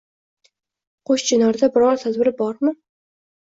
-Qo’shchinorda 1.09 1.69
biror 1.75 2.01
tadbir 2.05 2.31
bormi? 2.41 2.75